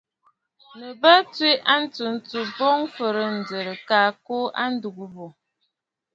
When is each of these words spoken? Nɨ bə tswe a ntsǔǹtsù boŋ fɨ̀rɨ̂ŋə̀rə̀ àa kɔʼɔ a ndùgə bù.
Nɨ 0.77 0.87
bə 1.01 1.11
tswe 1.33 1.49
a 1.73 1.75
ntsǔǹtsù 1.83 2.39
boŋ 2.57 2.79
fɨ̀rɨ̂ŋə̀rə̀ 2.93 3.79
àa 3.99 4.09
kɔʼɔ 4.25 4.49
a 4.61 4.63
ndùgə 4.73 5.05
bù. 5.13 5.25